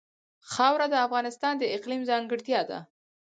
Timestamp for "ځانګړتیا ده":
2.09-2.79